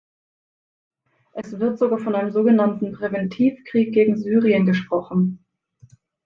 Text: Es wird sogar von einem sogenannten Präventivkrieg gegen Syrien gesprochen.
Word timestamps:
Es 1.33 1.51
wird 1.59 1.77
sogar 1.77 1.99
von 1.99 2.15
einem 2.15 2.31
sogenannten 2.31 2.91
Präventivkrieg 2.91 3.93
gegen 3.93 4.17
Syrien 4.17 4.65
gesprochen. 4.65 5.45